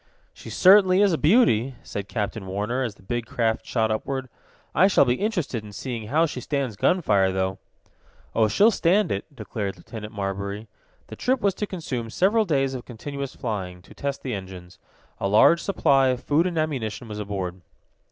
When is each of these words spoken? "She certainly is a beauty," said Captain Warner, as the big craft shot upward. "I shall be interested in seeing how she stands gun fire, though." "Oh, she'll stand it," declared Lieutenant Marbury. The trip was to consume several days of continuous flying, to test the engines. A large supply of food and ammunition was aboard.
"She 0.33 0.49
certainly 0.49 1.03
is 1.03 1.13
a 1.13 1.17
beauty," 1.19 1.75
said 1.83 2.07
Captain 2.09 2.47
Warner, 2.47 2.81
as 2.81 2.95
the 2.95 3.03
big 3.03 3.27
craft 3.27 3.67
shot 3.67 3.91
upward. 3.91 4.29
"I 4.73 4.87
shall 4.87 5.05
be 5.05 5.13
interested 5.13 5.63
in 5.63 5.73
seeing 5.73 6.07
how 6.07 6.25
she 6.25 6.41
stands 6.41 6.75
gun 6.75 7.01
fire, 7.03 7.31
though." 7.31 7.59
"Oh, 8.33 8.47
she'll 8.47 8.71
stand 8.71 9.11
it," 9.11 9.25
declared 9.35 9.77
Lieutenant 9.77 10.11
Marbury. 10.13 10.67
The 11.05 11.15
trip 11.15 11.39
was 11.41 11.53
to 11.53 11.67
consume 11.67 12.09
several 12.09 12.45
days 12.45 12.73
of 12.73 12.83
continuous 12.83 13.35
flying, 13.35 13.83
to 13.83 13.93
test 13.93 14.23
the 14.23 14.33
engines. 14.33 14.79
A 15.19 15.27
large 15.27 15.61
supply 15.61 16.07
of 16.07 16.23
food 16.23 16.47
and 16.47 16.57
ammunition 16.57 17.07
was 17.07 17.19
aboard. 17.19 17.61